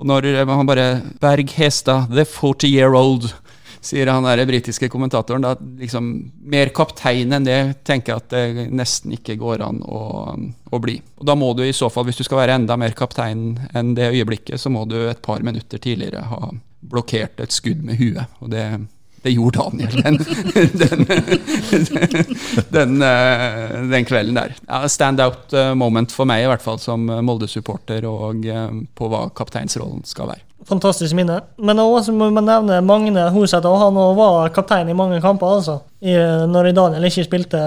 [0.00, 0.88] Og når han bare
[1.22, 3.28] Berg Hestad, the 40 year old,
[3.84, 5.44] sier han der britiske kommentatoren.
[5.44, 6.10] Da liksom
[6.54, 10.02] Mer kaptein enn det tenker jeg at det nesten ikke går an å,
[10.70, 10.96] å, bli.
[11.20, 13.92] Og Da må du i så fall, hvis du skal være enda mer kaptein enn
[13.98, 16.54] det øyeblikket, så må du et par minutter tidligere ha
[16.90, 18.24] blokkerte et skudd med huet.
[18.44, 18.64] Og det,
[19.24, 20.18] det gjorde Daniel den,
[20.82, 21.06] den,
[22.70, 24.56] den, eh, den, kvelden der.
[24.68, 29.26] Ja, Standout eh, moment for meg, i hvert fall som Molde-supporter, og eh, på hva
[29.36, 30.44] kapteinsrollen skal være.
[30.68, 31.40] Fantastisk minne.
[31.60, 33.80] Men også må man nevne Magne Hosæter.
[33.80, 35.80] Han var kaptein i mange kamper, altså.
[36.04, 36.14] I,
[36.48, 37.60] når Daniel ikke spilte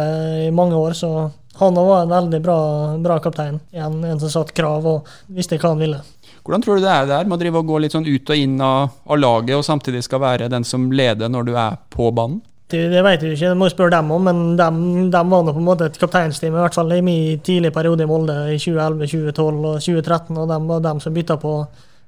[0.48, 1.12] i mange år, så
[1.60, 2.60] han var en veldig bra,
[2.98, 3.60] bra kaptein.
[3.72, 6.02] En, en som satte krav og visste hva han ville.
[6.48, 8.40] Hvordan tror du det er der med å drive og gå litt sånn ut og
[8.40, 12.08] inn av, av laget, og samtidig skal være den som leder når du er på
[12.16, 12.40] banen?
[12.72, 15.52] Det, det vet jeg ikke, det må jeg spørre dem om, men de, var nå
[15.52, 18.58] på en måte et kapteinsteam, i hvert fall i min tidlige periode i Molde i
[18.60, 21.54] 2011, 2012 og 2013, og de var dem som bytta på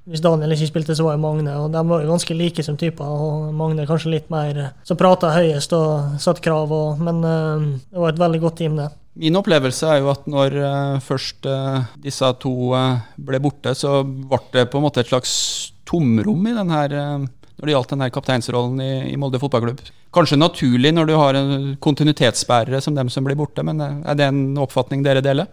[0.10, 1.54] hvis Daniel ikke spilte, så var jo Magne.
[1.60, 3.06] og De var jo ganske like som typer.
[3.06, 6.72] og Magne kanskje litt mer som prata høyest og satte krav.
[6.74, 8.88] Og, men uh, det var et veldig godt team, det.
[9.20, 14.00] Min opplevelse er jo at når uh, først uh, disse to uh, ble borte, så
[14.06, 15.34] ble det på en måte et slags
[15.90, 17.28] tomrom i den her, eh,
[17.60, 19.82] når det gjaldt denne kapteinsrollen i, i Molde fotballklubb.
[20.16, 24.20] Kanskje naturlig når du har en kontinuitetsbærere som dem som blir borte, men eh, er
[24.20, 25.50] det en oppfatning dere deler?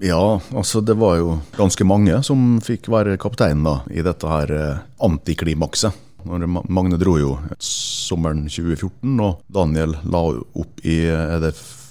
[0.00, 4.54] Ja, altså det var jo ganske mange som fikk være kaptein da, i dette her
[4.54, 6.06] eh, antiklimakset.
[6.20, 11.48] Magne dro jo sommeren 2014, og Daniel la opp i eh, er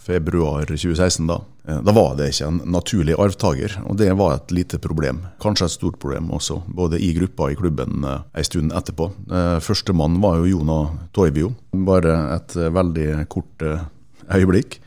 [0.10, 1.30] februar 2016.
[1.30, 5.22] Da Eh, Da var det ikke en naturlig arvtaker, og det var et lite problem.
[5.41, 9.12] Kanskje et stort problem også, både i gruppa og i klubben eh, en stund etterpå.
[9.30, 10.80] Eh, Førstemann var jo Jona
[11.13, 11.54] Toivio.
[11.74, 13.65] Bare et veldig kort
[14.30, 14.80] øyeblikk.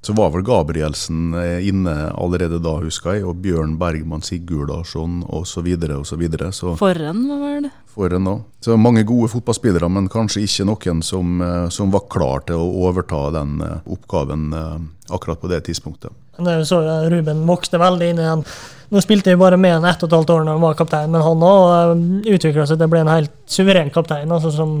[0.00, 5.44] Så var vel Gabrielsen inne allerede da, husker jeg, og Bjørn Bergman Sigurdarsson osv.
[5.50, 6.48] Så, videre, og så, videre.
[6.56, 7.72] så Forren var vel det.
[7.94, 8.38] For en da.
[8.60, 12.88] Så mange gode fotballspillere, men kanskje ikke noen som, eh, som var klar til å
[12.88, 14.76] overta den eh, oppgaven eh,
[15.14, 16.12] akkurat på det tidspunktet.
[16.40, 16.80] Det så
[17.12, 18.44] Ruben vokste veldig inn i den.
[18.90, 21.10] Nå spilte vi bare med han ett og et halvt år når han var kaptein,
[21.12, 24.72] men han òg utvikla seg til å bli en helt suveren kaptein, altså som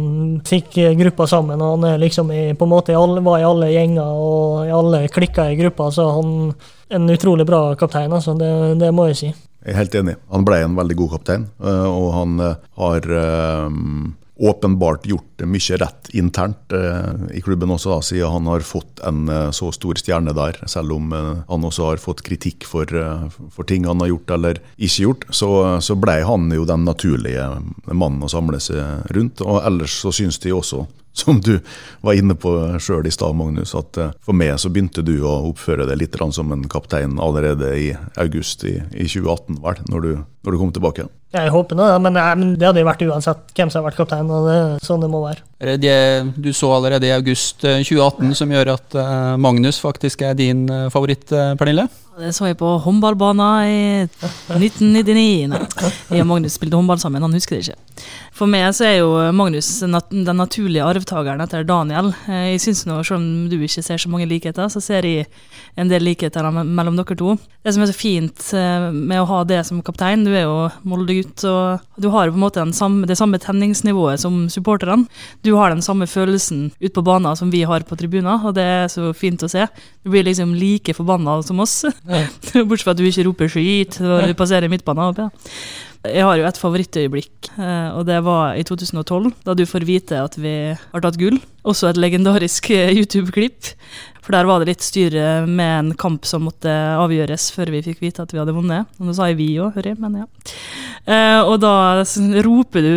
[0.46, 1.60] fikk gruppa sammen.
[1.60, 5.52] og Han liksom i, på en måte var i alle gjenger og i alle klikker
[5.52, 6.32] i gruppa, så han
[6.88, 8.34] er en utrolig bra kaptein, altså.
[8.34, 9.32] Det, det må jeg si.
[9.60, 10.16] Jeg er helt enig.
[10.32, 13.74] Han ble en veldig god kaptein, eh, og han eh, har eh,
[14.40, 16.72] åpenbart gjort mye rett internt
[17.36, 20.56] i klubben også, siden han har fått en så stor stjerne der.
[20.64, 22.88] Selv om han også har fått kritikk for,
[23.52, 25.50] for ting han har gjort eller ikke gjort, så,
[25.84, 27.50] så ble han jo den naturlige
[27.92, 29.44] mannen å samle seg rundt.
[29.44, 30.86] Og ellers så syns de også
[31.20, 31.58] som du
[32.04, 32.52] var inne på
[32.82, 36.18] sjøl i stad, Magnus, at eh, for meg så begynte du å oppføre deg litt
[36.34, 37.88] som en kaptein allerede i
[38.20, 41.06] august i, i 2018, vel, når du, når du kommer tilbake.
[41.30, 44.00] Jeg håper nå, men, nei, men det hadde jo vært uansett hvem som har vært
[44.00, 45.44] kaptein, og det sånn det må være.
[45.60, 45.96] Det det
[46.42, 50.64] du så allerede i august eh, 2018 som gjør at eh, Magnus faktisk er din
[50.72, 51.86] eh, favoritt, eh, Pernille?
[52.20, 53.78] Det så jeg på håndballbanen i
[54.58, 55.54] 1999.
[56.10, 58.08] Jeg og Magnus spilte håndball sammen, han husker det ikke.
[58.36, 62.10] For meg så er jo Magnus den naturlige arvtakeren etter Daniel.
[62.28, 65.28] Eh, Jeg synes nå, Selv om du ikke ser så mange likheter, så ser jeg
[65.80, 67.36] en del likheter mellom dere to.
[67.64, 70.68] Det som er så fint eh, med å ha det som kaptein, du er jo
[70.86, 75.08] Molde-gutt, og du har på en måte den samme, det samme tenningsnivået som supporterne.
[75.46, 78.64] Du har den samme følelsen ute på banen som vi har på tribunen, og det
[78.64, 79.66] er så fint å se.
[80.04, 81.82] Du blir liksom like forbanna som oss.
[82.54, 85.10] Bortsett fra at du ikke roper skit når du passerer midtbanen.
[85.10, 85.88] oppe, ja.
[86.00, 90.16] Jeg har jo et favorittøyeblikk, eh, og det var i 2012, da du får vite
[90.16, 91.36] at vi har tatt gull.
[91.68, 93.74] Også et legendarisk eh, YouTube-klipp.
[94.30, 97.80] For der var det litt styr eh, med en kamp som måtte avgjøres før vi
[97.82, 98.86] fikk vite at vi hadde vunnet.
[99.00, 100.26] Og nå sa jeg vi òg, hører jeg, men ja.
[101.10, 101.72] Eh, og da
[102.46, 102.92] roper du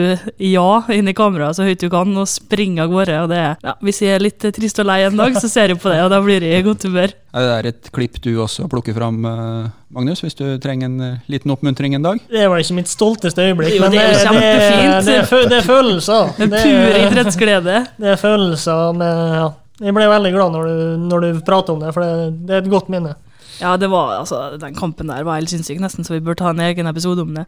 [0.45, 3.15] ja inn i kameraet så høyt du kan, og springer av gårde.
[3.23, 5.73] Og det er, ja, hvis jeg er litt trist og lei en dag, så ser
[5.73, 7.15] jeg på det, og da blir jeg i godt humør.
[7.33, 11.01] Er det der et klipp du også plukker fram, eh, Magnus, hvis du trenger en
[11.07, 12.21] eh, liten oppmuntring en dag?
[12.29, 15.09] Det var ikke mitt stolteste øyeblikk, Jo, men det er det, kjempefint.
[15.09, 16.31] det, er det er følelser.
[16.37, 17.81] En Det pur er- idrettsglede.
[17.97, 19.49] Det er følelser med ja.
[19.81, 22.65] Jeg ble veldig glad når du, når du prater om det, for det, det er
[22.65, 23.15] et godt minne.
[23.61, 26.51] Ja, det var, altså, den kampen der var helt sinnssyk, nesten så vi bør ta
[26.51, 27.45] en egen episode om det.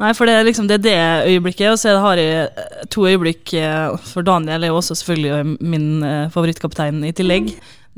[0.00, 3.06] Nei, for det er liksom det, er det øyeblikket, og så har jeg eh, to
[3.06, 7.52] øyeblikk eh, For Daniel er jo også selvfølgelig min eh, favorittkaptein i tillegg.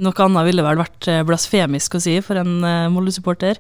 [0.04, 2.58] Noe annet ville vel vært blasfemisk å si for en
[2.92, 3.56] Molde-supporter.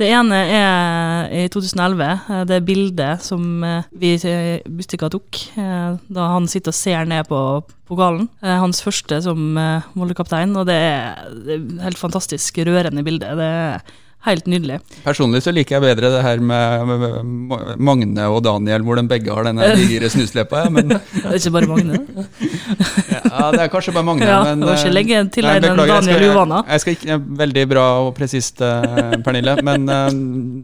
[0.00, 5.98] Det ene er i 2011, eh, det bildet som eh, vi i Bustika tok, eh,
[6.08, 7.40] da han sitter og ser ned på
[7.90, 8.30] pokalen.
[8.40, 13.34] Eh, Hans første som eh, Molde-kaptein, og det er, det et helt fantastisk rørende bilde.
[13.36, 13.92] Det er
[14.26, 14.78] helt nydelig.
[15.04, 16.90] Personlig så liker jeg bedre det her med,
[17.80, 20.64] Magne og Daniel, hvor de begge har denne digre snusleppa.
[20.66, 22.00] Ja, men, Det er ikke bare Magne.
[23.30, 25.80] ja, det er kanskje bare Magne, Ja, men må ikke eh, legge til nei, den
[25.80, 26.62] Daniel Uvana.
[26.68, 30.10] Jeg skal ikke, Veldig bra og presist, eh, Pernille, men uh,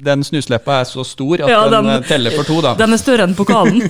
[0.04, 2.74] den snusleppa er så stor at Ja, den, den- teller for to, da.
[2.78, 3.86] Den er større enn pokalen.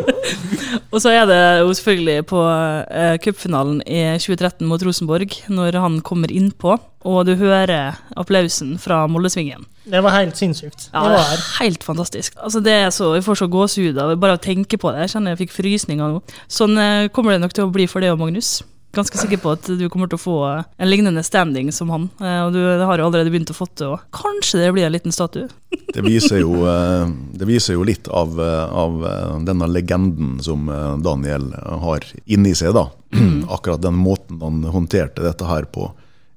[0.92, 6.00] og så er det jo selvfølgelig på eh, cupfinalen i 2013 mot Rosenborg, når han
[6.06, 9.66] kommer innpå, og du hører applausen fra Moldesvingen.
[9.90, 10.90] Det var helt sinnssykt.
[10.92, 11.44] Ja, det var her.
[11.60, 12.34] helt fantastisk.
[12.38, 15.06] Altså, det er så, jeg får så gåsehud av bare å tenke på det.
[15.06, 16.20] Jeg kjenner jeg fikk frysninger nå.
[16.52, 18.60] Sånn eh, kommer det nok til å bli for deg og Magnus.
[18.90, 22.08] Ganske sikker på at du kommer til å få eh, en lignende standing som han.
[22.20, 24.94] eh, Og du har jo allerede begynt å få det, og kanskje det blir en
[24.96, 25.48] liten statue.
[25.94, 29.00] Det viser jo, eh, det viser jo litt av, av
[29.42, 30.68] denne legenden som
[31.02, 31.48] Daniel
[31.82, 32.76] har inni seg.
[32.76, 32.84] da.
[33.56, 35.88] Akkurat den måten han håndterte dette her på.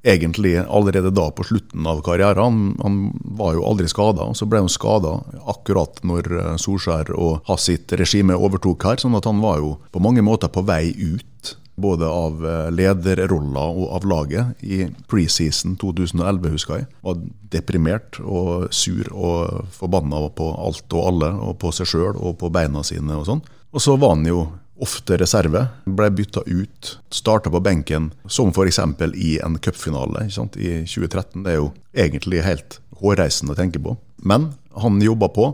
[0.03, 2.43] Egentlig allerede da på slutten av karrieren.
[2.43, 5.15] Han, han var jo aldri skada, og så ble han skada
[5.47, 8.99] akkurat når eh, Solskjær og hans sitt regime overtok her.
[8.99, 13.79] sånn at han var jo på mange måter på vei ut både av eh, lederroller
[13.79, 14.63] og av laget.
[14.63, 16.89] I preseason 2011, husker jeg.
[17.05, 22.37] Var deprimert og sur og forbanna på alt og alle, og på seg sjøl og
[22.41, 23.43] på beina sine og sånn.
[23.73, 24.45] Og så var han jo
[24.83, 25.65] ofte reserve.
[25.85, 28.79] Ble bytta ut, starta på benken, som f.eks.
[29.15, 31.43] i en cupfinale i 2013.
[31.43, 33.95] Det er jo egentlig helt hårreisende å tenke på.
[34.23, 35.49] Men han jobba på,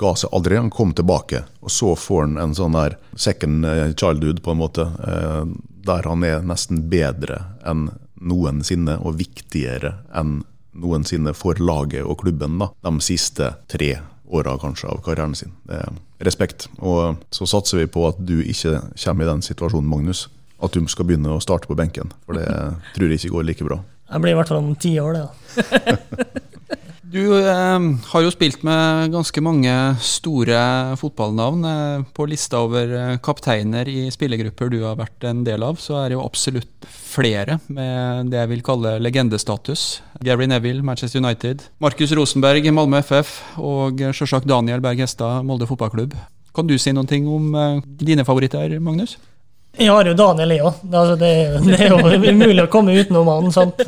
[0.00, 0.56] ga seg aldri.
[0.60, 4.62] Han kom tilbake, og så får han en sånn der second eh, childhood, på en
[4.62, 5.44] måte, eh,
[5.84, 7.90] der han er nesten bedre enn
[8.24, 10.42] noensinne, og viktigere enn
[10.74, 13.92] noensinne for laget og klubben da, de siste tre
[14.28, 15.52] åra kanskje av karrieren sin.
[15.68, 16.68] Det er respekt.
[16.78, 20.28] Og så satser vi på at du ikke kommer i den situasjonen, Magnus.
[20.64, 22.46] At du skal begynne å starte på benken, for det
[22.94, 23.82] tror jeg ikke går like bra.
[24.08, 26.44] Jeg blir i hvert fall om ti år, det.
[27.14, 29.70] Du eh, har jo spilt med ganske mange
[30.02, 30.56] store
[30.98, 31.60] fotballnavn.
[31.70, 36.00] Eh, på lista over eh, kapteiner i spillergrupper du har vært en del av, så
[36.00, 39.86] er det jo absolutt flere med det jeg vil kalle legendestatus.
[40.26, 41.62] Gary Neville, Manchester United.
[41.78, 43.36] Markus Rosenberg, Malmö FF.
[43.62, 46.18] Og sjølsagt Daniel Berg Hestad, Molde fotballklubb.
[46.54, 49.20] Kan du si noen ting om eh, dine favoritter, Magnus?
[49.78, 50.82] Jeg har jo Daniel, jeg òg.
[50.90, 51.34] Altså, det,
[51.70, 53.54] det er jo umulig å komme utenom han.
[53.54, 53.86] sant?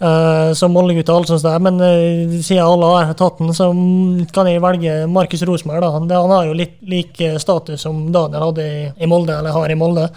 [0.00, 3.66] Uh, som Molde-gutt og alt sånt men uh, siden alle har tatt den, så
[4.32, 5.84] kan jeg velge Markus Rosenberg.
[5.92, 9.68] Han, han, har jo litt lik status som Daniel hadde i, i Molde, eller har
[9.68, 10.08] i Molde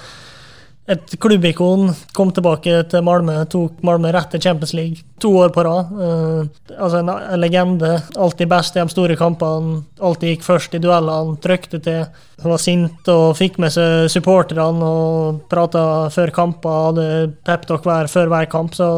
[0.88, 1.94] et klubbikon.
[2.14, 5.92] Kom tilbake til Malmö, tok Malmö rett til Champions League to år på rad.
[5.96, 6.46] Uh,
[6.78, 7.94] altså en, en, legende.
[8.20, 9.82] Alltid best i de store kampene.
[10.04, 12.06] Alltid gikk først i duellene, trykte til.
[12.44, 16.80] Var sint og fikk med seg supporterne og prata før kamper.
[16.90, 17.08] Hadde
[17.48, 18.76] peptalk hver før hver kamp.
[18.76, 18.90] Så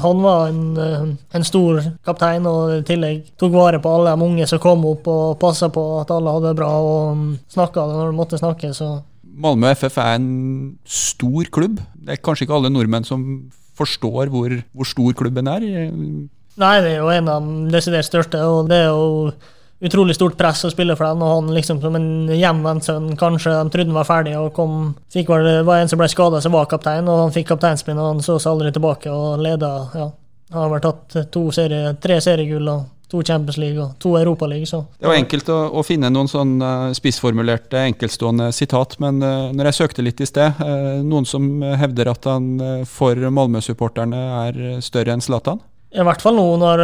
[0.00, 4.30] han var en, uh, en, stor kaptein, og i tillegg tok vare på alle de
[4.30, 8.06] unge som kom opp, og passa på at alle hadde det bra, og snakka når
[8.08, 8.72] de måtte snakke.
[8.72, 8.94] så
[9.34, 11.80] Malmö FF er en stor klubb.
[11.94, 13.24] Det er kanskje ikke alle nordmenn som
[13.74, 15.66] forstår hvor, hvor stor klubben er.
[16.54, 19.32] Nei, det er jo en av de desidert største, og det er jo
[19.84, 21.24] utrolig stort press å spille for den.
[21.24, 24.92] Og han liksom som en hjemvendt sønn, kanskje de trodde han var ferdig, og kom,
[25.12, 28.12] fikk var det en som ble skada som var kaptein, og han fikk kapteinspinn, og
[28.12, 29.72] han så seg aldri tilbake og leda.
[29.98, 30.10] Ja,
[30.54, 32.70] han har vel tatt serie, tre seriegull.
[32.70, 34.80] og to Champions League og to Europaliga.
[34.98, 39.70] Det var enkelt å, å, finne noen sånn uh, spissformulerte, enkeltstående sitat, men uh, når
[39.70, 41.46] jeg søkte litt i sted, uh, noen som
[41.78, 42.50] hevder at han
[42.90, 45.62] for Malmö-supporterne er større enn Zlatan?
[45.94, 46.82] I hvert fall nå når,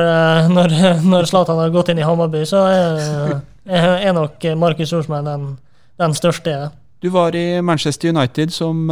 [0.52, 0.76] når,
[1.12, 5.48] når Zlatan har gått inn i Hammarby, så er, er nok Markus Olsmann den,
[5.98, 6.60] den største.
[7.02, 8.86] Du var i Manchester United som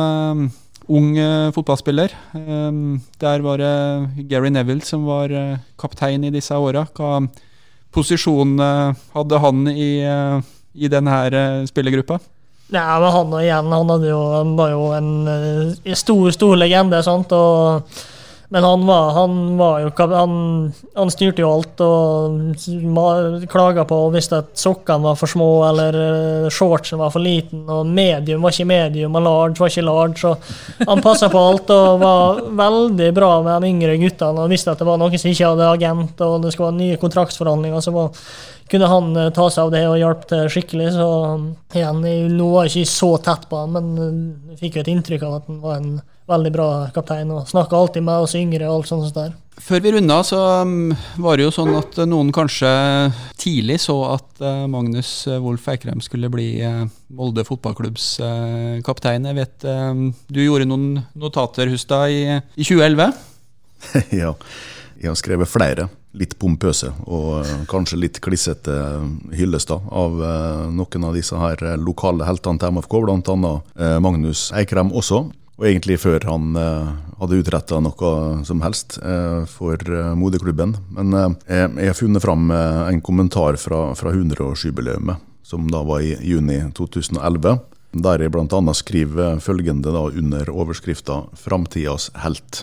[0.89, 1.13] ung
[1.53, 2.15] fotballspiller.
[2.33, 6.87] Um, der var det Gary Neville som var uh, kaptein i disse åra.
[6.97, 7.21] Hva
[7.95, 9.93] posisjon uh, hadde han i,
[10.75, 11.19] i denne
[11.69, 12.19] spillergruppa?
[12.69, 14.21] Ja, men han og igjen, han, jo,
[14.59, 17.01] var jo en stor, stor legende.
[17.05, 17.89] sant, og
[18.51, 24.31] men han var, han var jo han, han, styrte jo alt og klaga på hvis
[24.33, 28.71] at sokkene var for små eller eh, shortsen var for liten, og medium var ikke
[28.71, 30.17] medium og large var ikke large.
[30.23, 30.33] Så
[30.89, 34.81] han passa på alt og var veldig bra med de yngre guttene og visste at
[34.81, 37.85] det var noen som ikke hadde agent og det skulle være nye kontraktsforhandlinger.
[37.85, 38.15] så var
[38.69, 40.95] kunne han eh, ta seg av det og hjelpe til skikkelig.
[40.97, 41.11] Så
[41.77, 42.01] igjen,
[42.33, 44.15] nå var jeg ikke så tett på han, men
[44.55, 47.77] jeg fikk jo et inntrykk av at han var en veldig bra kaptein og snakka
[47.77, 49.37] alltid med oss yngre og alt sånt der.
[49.59, 52.69] Før vi runda, så um, var det jo sånn at noen kanskje
[53.41, 56.85] tidlig så at uh, Magnus uh, Wolff Eikrem skulle bli uh,
[57.19, 58.07] Molde fotballklubbs
[58.87, 59.27] kaptein.
[59.27, 63.17] Jeg vet um, du gjorde noen notater, Hustad, i, i 2011?
[64.21, 64.35] ja,
[65.01, 65.89] jeg har skrevet flere.
[66.19, 68.75] Litt pompøse og kanskje litt klissete
[69.37, 70.15] hyllester av
[70.73, 73.53] noen av disse her lokale heltene til MFK, bl.a.
[74.03, 75.27] Magnus Eikrem også.
[75.59, 78.11] Og egentlig før han eh, hadde utretta noe
[78.47, 80.77] som helst eh, for eh, moderklubben.
[80.95, 86.05] Men eh, jeg har funnet fram eh, en kommentar fra, fra 100-årsjubileet, som da var
[86.07, 87.59] i juni 2011.
[87.99, 88.75] Der jeg bl.a.
[88.77, 92.63] skriver følgende da under overskrifta 'Framtidas helt'.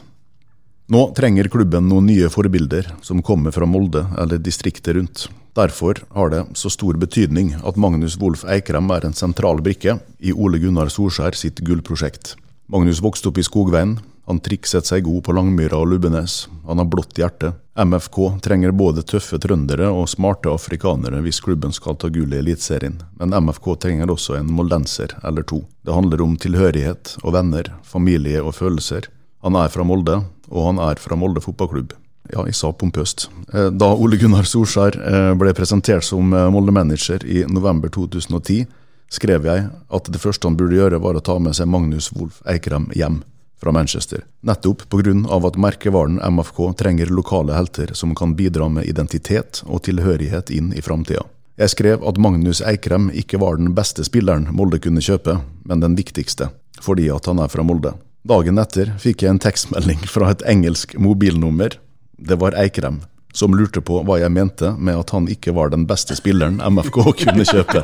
[0.88, 5.26] Nå trenger klubben noen nye forbilder som kommer fra Molde eller distriktet rundt.
[5.58, 10.32] Derfor har det så stor betydning at Magnus Wolff Eikrem er en sentral brikke i
[10.32, 12.36] Ole Gunnar Solskjær sitt gullprosjekt.
[12.68, 14.00] Magnus vokste opp i skogveien.
[14.26, 16.48] Han trikset seg god på Langmyra og Lubbenes.
[16.66, 17.52] Han har blått hjerte.
[17.78, 22.96] MFK trenger både tøffe trøndere og smarte afrikanere hvis klubben skal ta gull i Eliteserien,
[23.20, 25.62] men MFK trenger også en moldenser eller to.
[25.86, 29.12] Det handler om tilhørighet og venner, familie og følelser.
[29.46, 31.94] Han er fra Molde, og han er fra Molde fotballklubb.
[32.34, 33.28] Ja, jeg sa pompøst.
[33.54, 38.66] Eh, da Ole Gunnar Solskjær eh, ble presentert som eh, Molde-manager i november 2010,
[39.12, 42.42] skrev jeg at det første han burde gjøre, var å ta med seg Magnus Wolff
[42.50, 43.22] Eikrem hjem
[43.62, 44.26] fra Manchester.
[44.42, 45.14] Nettopp pga.
[45.48, 50.82] at merkevaren MFK trenger lokale helter som kan bidra med identitet og tilhørighet inn i
[50.82, 51.24] framtida.
[51.56, 55.96] Jeg skrev at Magnus Eikrem ikke var den beste spilleren Molde kunne kjøpe, men den
[55.96, 56.50] viktigste,
[56.84, 57.94] fordi at han er fra Molde.
[58.28, 61.78] Dagen etter fikk jeg en tekstmelding fra et engelsk mobilnummer.
[62.18, 63.00] Det var Eikrem,
[63.36, 67.02] som lurte på hva jeg mente med at han ikke var den beste spilleren MFK
[67.24, 67.84] kunne kjøpe.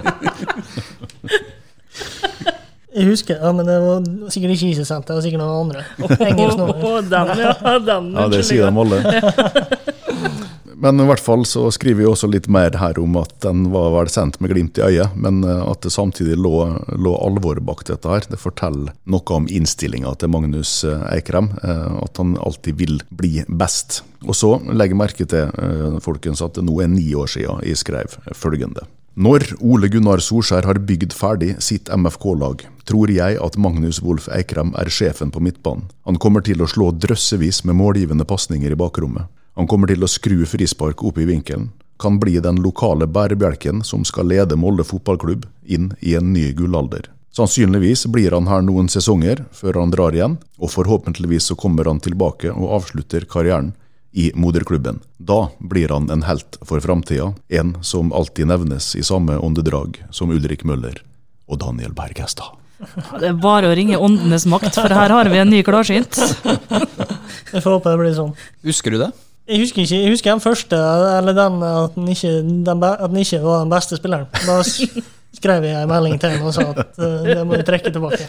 [2.91, 5.85] Jeg husker, ja, men det var sikkert ikke Isesent, det var sikkert noen andre.
[6.01, 7.53] Oh, oh, Å, den, ja.
[7.79, 8.99] Den, Ja, det sier de alle.
[10.81, 13.91] Men i hvert fall så skriver vi også litt mer her om at den var
[13.93, 16.55] vel sendt med glimt i øyet, men eh, at det samtidig lå,
[16.97, 18.25] lå alvor bak dette her.
[18.25, 23.43] Det forteller noe om innstillinga til Magnus eh, Eikrem, eh, at han alltid vil bli
[23.45, 23.99] best.
[24.25, 25.53] Og så legger merke til,
[26.01, 28.85] folkens, at det nå er ni år siden jeg skrev følgende.
[29.21, 34.71] Når Ole Gunnar Solskjær har bygd ferdig sitt MFK-lag, tror jeg at Magnus Wolff Eikrem
[34.79, 35.89] er sjefen på midtbanen.
[36.09, 39.29] Han kommer til å slå drøssevis med målgivende pasninger i bakrommet.
[39.61, 41.67] Han kommer til å skru frispark opp i vinkelen.
[42.01, 47.11] Kan bli den lokale bærebjelken som skal lede Molde fotballklubb inn i en ny gullalder.
[47.37, 52.01] Sannsynligvis blir han her noen sesonger før han drar igjen, og forhåpentligvis så kommer han
[52.01, 53.75] tilbake og avslutter karrieren
[54.17, 54.97] i moderklubben.
[55.21, 60.33] Da blir han en helt for framtida, en som alltid nevnes i samme åndedrag som
[60.33, 61.03] Ulrik Møller
[61.45, 62.57] og Daniel Bergestad.
[63.21, 66.17] Det er bare å ringe Åndenes makt, for her har vi en ny klarsynt.
[67.53, 68.39] Jeg får håpe det blir sånn.
[68.65, 69.13] Husker du det?
[69.49, 70.77] Jeg husker ikke, jeg husker den første,
[71.17, 74.29] eller den at den ikke, den, at den ikke var den beste spilleren.
[74.45, 74.61] Da
[75.39, 78.27] skrev jeg en melding til ham og sa at uh, det må jeg trekke tilbake.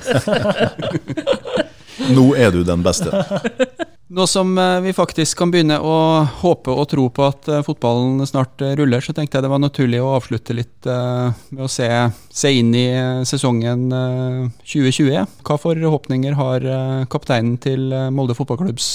[2.16, 3.10] Nå er du den beste.
[4.12, 5.94] Nå som eh, vi faktisk kan begynne å
[6.42, 10.02] håpe og tro på at eh, fotballen snart ruller, så tenkte jeg det var naturlig
[10.04, 11.88] å avslutte litt med å se,
[12.28, 12.84] se inn i
[13.28, 15.32] sesongen eh, 2020.
[15.48, 18.92] Hva forhåpninger har eh, kapteinen til Molde fotballklubbs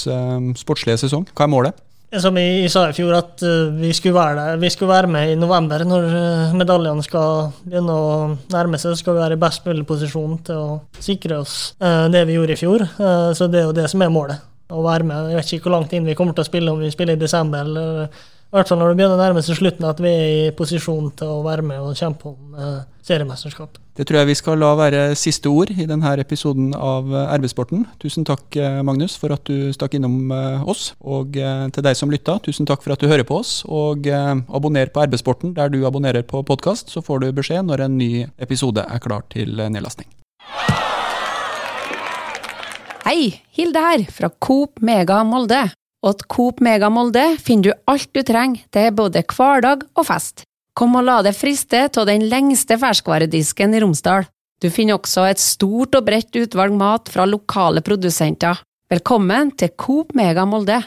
[0.60, 1.26] sportslige sesong?
[1.34, 1.84] Hva er målet?
[2.08, 4.60] Som jeg, sa i fjor, at eh, vi skulle være der.
[4.62, 5.82] Vi skulle være med i november.
[5.84, 8.06] Når eh, medaljene skal begynne å
[8.48, 12.06] nærme seg, så skal vi være i best mulig posisjon til å sikre oss eh,
[12.08, 12.86] det vi gjorde i fjor.
[13.36, 14.46] Så det er jo det som er målet.
[14.72, 15.28] Å være med.
[15.32, 17.20] Jeg vet ikke hvor langt inn vi kommer til å spille, om vi spiller i
[17.20, 20.28] desember eller i hvert fall når det begynner å nærme seg slutten, at vi er
[20.48, 23.04] i posisjon til å være med og kjempe om seriemesterskapet.
[23.10, 23.80] seriemesterskap.
[23.98, 27.48] Det tror jeg vi skal la være siste ord i denne episoden av Arbeidssporten.
[27.48, 27.86] RB-sporten.
[27.98, 30.94] Tusen takk, eh, Magnus, for at du stakk innom eh, oss.
[31.00, 33.64] Og eh, til deg som lytta, tusen takk for at du hører på oss.
[33.66, 37.86] Og eh, abonner på RB-sporten der du abonnerer på podkast, så får du beskjed når
[37.86, 40.08] en ny episode er klar til eh, nedlastning.
[43.08, 45.68] Hei, Hilde her, fra Coop Mega Molde.
[46.04, 50.47] Og til Coop Mega Molde finner du alt du trenger til både hverdag og fest.
[50.78, 54.28] Kom og la deg friste av den lengste ferskvaredisken i Romsdal.
[54.62, 58.60] Du finner også et stort og bredt utvalg mat fra lokale produsenter.
[58.86, 60.78] Velkommen til Coop Mega Molde.